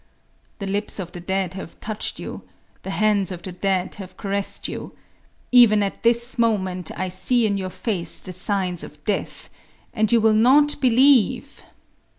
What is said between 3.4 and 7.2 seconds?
the dead have caressed you!… Even at this moment I